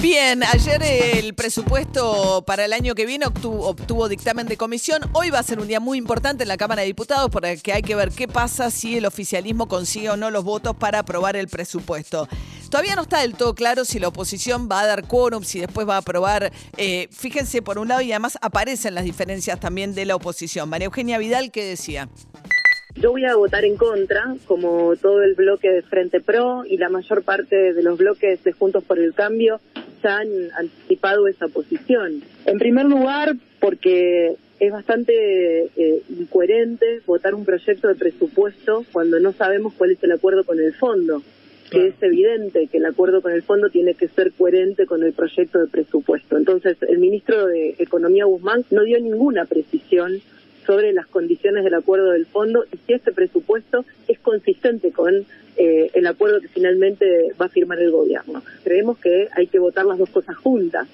[0.00, 5.02] Bien, ayer el presupuesto para el año que viene obtuvo, dictamen de comisión.
[5.12, 7.82] Hoy va a ser un día muy importante en la Cámara de Diputados porque hay
[7.82, 11.48] que ver qué pasa si el oficialismo consigue o no los votos para aprobar el
[11.48, 12.28] presupuesto.
[12.70, 15.88] Todavía no está del todo claro si la oposición va a dar quórum, si después
[15.88, 16.52] va a aprobar.
[16.76, 20.68] Eh, fíjense, por un lado, y además aparecen las diferencias también de la oposición.
[20.68, 22.08] María Eugenia Vidal, ¿qué decía?
[22.96, 26.88] Yo voy a votar en contra, como todo el bloque de Frente Pro y la
[26.88, 29.60] mayor parte de los bloques de Juntos por el Cambio
[30.04, 32.22] han anticipado esa posición.
[32.46, 39.32] En primer lugar, porque es bastante eh, incoherente votar un proyecto de presupuesto cuando no
[39.32, 41.22] sabemos cuál es el acuerdo con el fondo.
[41.70, 45.12] Que es evidente que el acuerdo con el fondo tiene que ser coherente con el
[45.12, 46.36] proyecto de presupuesto.
[46.36, 50.20] Entonces, el ministro de Economía Guzmán no dio ninguna precisión
[50.66, 55.26] sobre las condiciones del acuerdo del fondo y si este presupuesto es consistente con
[55.56, 58.42] eh, el acuerdo que finalmente va a firmar el gobierno.
[58.64, 60.88] Creemos que hay que votar las dos cosas juntas.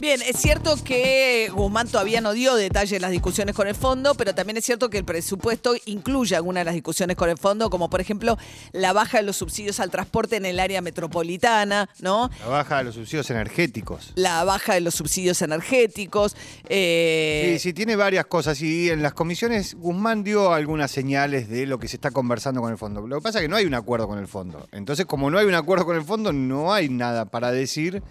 [0.00, 4.14] Bien, es cierto que Guzmán todavía no dio detalles de las discusiones con el fondo,
[4.14, 7.70] pero también es cierto que el presupuesto incluye algunas de las discusiones con el fondo,
[7.70, 8.36] como por ejemplo
[8.72, 12.30] la baja de los subsidios al transporte en el área metropolitana, ¿no?
[12.40, 14.12] La baja de los subsidios energéticos.
[14.16, 16.36] La baja de los subsidios energéticos.
[16.68, 17.52] Eh...
[17.54, 18.60] Sí, sí, tiene varias cosas.
[18.60, 22.70] Y en las comisiones Guzmán dio algunas señales de lo que se está conversando con
[22.70, 23.06] el fondo.
[23.06, 24.68] Lo que pasa es que no hay un acuerdo con el fondo.
[24.72, 28.02] Entonces, como no hay un acuerdo con el fondo, no hay nada para decir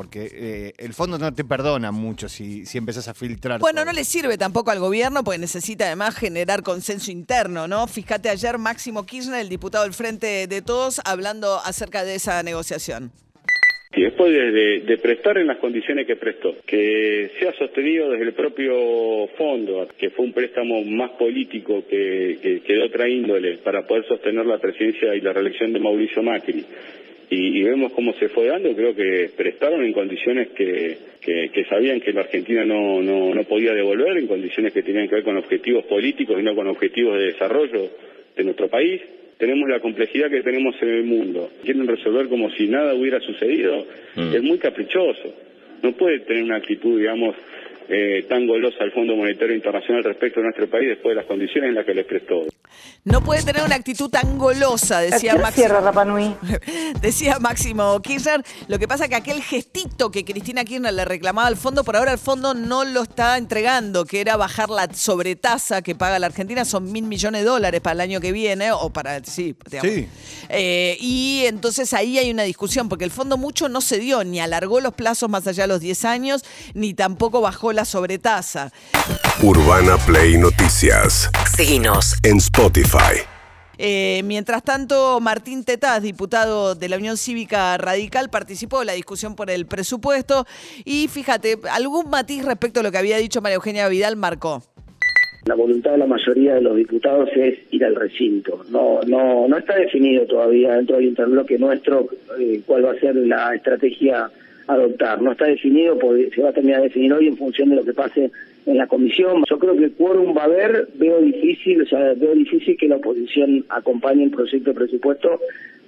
[0.00, 3.60] porque eh, el fondo no te perdona mucho si, si empezás a filtrar.
[3.60, 7.86] Bueno, no le sirve tampoco al gobierno porque necesita además generar consenso interno, ¿no?
[7.86, 13.12] Fíjate ayer Máximo Kirchner, el diputado del Frente de Todos, hablando acerca de esa negociación.
[13.94, 18.32] Y después de, prestar en las condiciones que prestó, que se ha sostenido desde el
[18.32, 24.06] propio fondo, que fue un préstamo más político que, que de otra índole para poder
[24.08, 26.64] sostener la presidencia y la reelección de Mauricio Macri,
[27.30, 32.12] y, vemos cómo se fue dando, creo que prestaron en condiciones que, que, sabían que
[32.12, 35.84] la Argentina no, no, no podía devolver, en condiciones que tenían que ver con objetivos
[35.84, 37.88] políticos y no con objetivos de desarrollo
[38.36, 39.00] de nuestro país.
[39.38, 41.50] Tenemos la complejidad que tenemos en el mundo.
[41.64, 43.86] Quieren resolver como si nada hubiera sucedido.
[44.16, 44.34] Mm.
[44.34, 45.32] Es muy caprichoso.
[45.82, 47.36] No puede tener una actitud, digamos,
[47.88, 51.70] eh, tan golosa al Fondo Monetario Internacional respecto a nuestro país después de las condiciones
[51.70, 52.46] en las que les prestó.
[53.04, 55.68] No puede tener una actitud tan golosa, decía Máximo.
[57.00, 58.44] decía Máximo Kirchner.
[58.68, 61.96] Lo que pasa es que aquel gestito que Cristina Kirchner le reclamaba al fondo, por
[61.96, 66.26] ahora el fondo no lo está entregando, que era bajar la sobretasa que paga la
[66.26, 69.90] Argentina, son mil millones de dólares para el año que viene, o para, sí, digamos.
[69.90, 70.08] sí.
[70.50, 74.40] Eh, y entonces ahí hay una discusión, porque el fondo mucho no se dio, ni
[74.40, 76.44] alargó los plazos más allá de los 10 años,
[76.74, 78.72] ni tampoco bajó la sobretasa.
[79.42, 81.30] Urbana Play Noticias.
[81.56, 82.59] Seguinos en Spotify.
[83.78, 89.34] Eh, mientras tanto, Martín Tetaz, diputado de la Unión Cívica Radical, participó en la discusión
[89.34, 90.44] por el presupuesto
[90.84, 94.62] y fíjate, algún matiz respecto a lo que había dicho María Eugenia Vidal marcó.
[95.46, 98.62] La voluntad de la mayoría de los diputados es ir al recinto.
[98.68, 103.16] No, no, no está definido todavía dentro del interbloque nuestro eh, cuál va a ser
[103.16, 104.30] la estrategia
[104.66, 105.22] adoptar.
[105.22, 107.84] No está definido, porque se va a terminar de definir hoy en función de lo
[107.84, 108.30] que pase
[108.66, 109.44] en la comisión.
[109.48, 112.88] Yo creo que el quórum va a haber, veo difícil, o sea, veo difícil que
[112.88, 115.40] la oposición acompañe el proyecto de presupuesto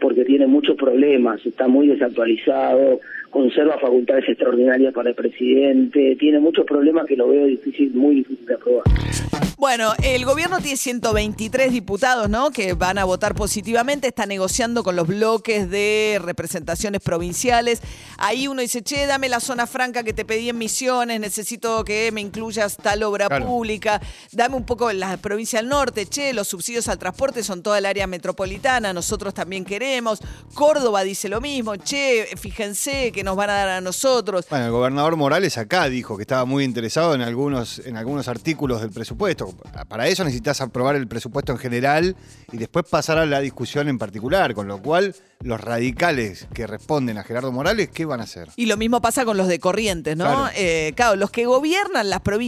[0.00, 6.64] porque tiene muchos problemas, está muy desactualizado, conserva facultades extraordinarias para el presidente, tiene muchos
[6.64, 8.84] problemas que lo veo difícil, muy difícil de aprobar.
[9.58, 12.52] Bueno, el gobierno tiene 123 diputados, ¿no?
[12.52, 17.82] Que van a votar positivamente, está negociando con los bloques de representaciones provinciales.
[18.18, 22.12] Ahí uno dice, che, dame la zona franca que te pedí en Misiones, necesito que
[22.12, 22.20] me
[22.76, 24.00] tal obra pública,
[24.32, 27.86] dame un poco la provincia del norte, che, los subsidios al transporte son toda el
[27.86, 30.20] área metropolitana, nosotros también queremos.
[30.54, 34.46] Córdoba dice lo mismo, che, fíjense que nos van a dar a nosotros.
[34.50, 38.80] Bueno, el gobernador Morales acá dijo que estaba muy interesado en algunos, en algunos artículos
[38.80, 39.18] del presupuesto
[39.88, 42.16] para eso necesitas aprobar el presupuesto en general
[42.52, 47.18] y después pasar a la discusión en particular, con lo cual los radicales que responden
[47.18, 48.48] a Gerardo Morales, ¿qué van a hacer?
[48.56, 50.24] Y lo mismo pasa con los de Corrientes, ¿no?
[50.24, 52.47] Claro, eh, los que gobiernan las provincias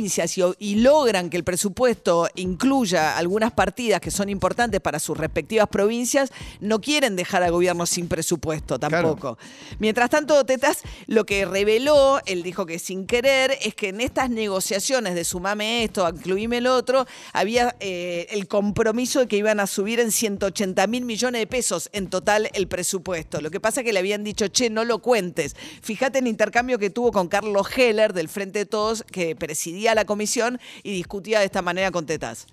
[0.58, 6.30] y, logran que el presupuesto incluya algunas partidas que son importantes para sus respectivas provincias,
[6.60, 9.38] no quieren dejar dejar al gobierno sin presupuesto tampoco.
[9.78, 14.30] Mientras tanto, Tetas lo que reveló, él dijo que sin querer, es que en estas
[14.30, 19.68] negociaciones de sumame esto, incluíme el otro, había eh, el compromiso de que iban a
[19.68, 23.40] subir en 180 mil millones de pesos en total el presupuesto.
[23.40, 25.54] Lo que pasa es que le habían dicho, che, no lo cuentes.
[25.82, 29.89] Fíjate en el intercambio que tuvo con Carlos Heller del Frente de Todos, que presidía
[29.94, 32.46] la comisión y discutía de esta manera con Tetas.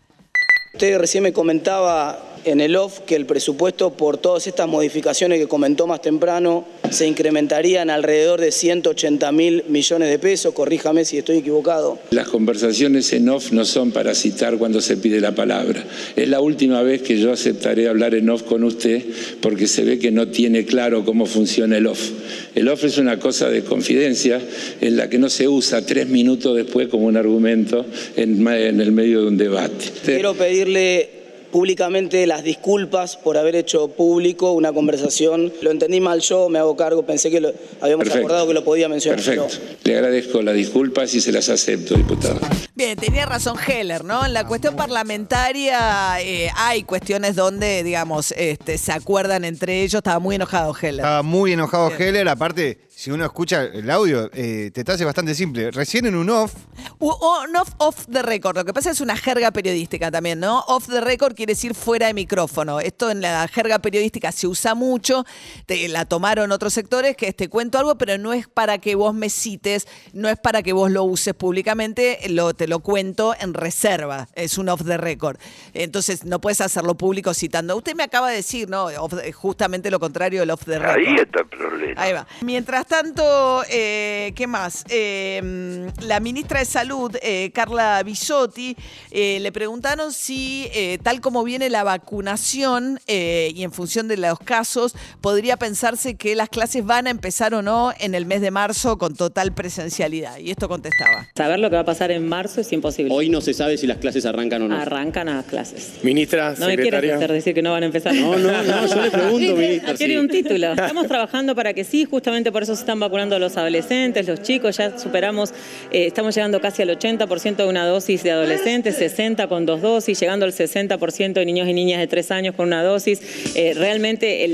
[0.73, 5.47] Usted recién me comentaba en el off que el presupuesto por todas estas modificaciones que
[5.47, 11.37] comentó más temprano se incrementarían alrededor de 180 mil millones de pesos, corríjame si estoy
[11.37, 11.99] equivocado.
[12.11, 15.83] Las conversaciones en off no son para citar cuando se pide la palabra.
[16.15, 19.03] Es la última vez que yo aceptaré hablar en off con usted
[19.41, 22.11] porque se ve que no tiene claro cómo funciona el off.
[22.57, 24.41] El off es una cosa de confidencia
[24.81, 28.91] en la que no se usa tres minutos después como un argumento en, en el
[28.91, 29.85] medio de un debate.
[30.03, 31.07] Quiero pedirle
[31.51, 35.53] públicamente las disculpas por haber hecho público una conversación.
[35.61, 38.89] Lo entendí mal yo, me hago cargo, pensé que lo, habíamos acordado que lo podía
[38.89, 39.23] mencionar.
[39.23, 39.55] Perfecto.
[39.83, 42.39] Le agradezco las disculpas y se las acepto, diputado.
[42.77, 44.23] Bien, tenía razón Heller, ¿no?
[44.23, 49.95] En la cuestión parlamentaria eh, hay cuestiones donde, digamos, este, se acuerdan entre ellos.
[49.95, 50.99] Estaba muy enojado Heller.
[50.99, 55.69] Estaba muy enojado Heller, aparte si uno escucha el audio, eh, te hace bastante simple.
[55.69, 56.55] Recién en un off.
[56.97, 58.57] Un off, off the record.
[58.57, 60.61] Lo que pasa es una jerga periodística también, ¿no?
[60.61, 62.79] Off the record quiere decir fuera de micrófono.
[62.79, 65.25] Esto en la jerga periodística se usa mucho.
[65.67, 69.13] Te, la tomaron otros sectores, que te cuento algo, pero no es para que vos
[69.13, 73.53] me cites, no es para que vos lo uses públicamente, lo, te lo cuento en
[73.53, 74.27] reserva.
[74.35, 75.37] Es un off the record.
[75.73, 77.75] Entonces no puedes hacerlo público citando.
[77.75, 78.87] Usted me acaba de decir, ¿no?
[79.33, 80.97] justamente lo contrario del off the record.
[80.97, 82.01] Ahí está el problema.
[82.01, 82.27] Ahí va.
[82.41, 84.83] Mientras tanto, eh, ¿qué más?
[84.89, 88.75] Eh, la ministra de Salud, eh, Carla Bisotti,
[89.11, 90.69] le preguntaron si,
[91.03, 96.49] tal como viene la vacunación y en función de los casos, podría pensarse que las
[96.49, 100.37] clases van a empezar o no en el mes de marzo con total presencialidad.
[100.37, 101.27] Y esto contestaba.
[101.35, 103.13] Saber lo que va a pasar en marzo es imposible.
[103.13, 104.75] Hoy no se sabe si las clases arrancan o no.
[104.75, 105.93] Arrancan a clases.
[106.03, 108.13] Ministra, No me quieras hacer decir que no van a empezar.
[108.13, 109.93] No, no, no, yo le pregunto, ministra.
[109.95, 110.71] Quiere un título.
[110.71, 114.41] Estamos trabajando para que sí, justamente por eso se están vacunando a los adolescentes, los
[114.41, 115.51] chicos, ya superamos,
[115.91, 120.19] eh, estamos llegando casi al 80% de una dosis de adolescentes, 60 con dos dosis,
[120.19, 123.21] llegando al 60% de niños y niñas de tres años con una dosis.
[123.55, 124.47] Eh, realmente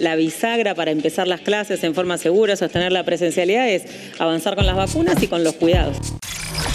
[0.00, 3.84] la bisagra para empezar las clases en forma segura, sostener la presencialidad es
[4.18, 5.96] avanzar con las vacunas y con los cuidados.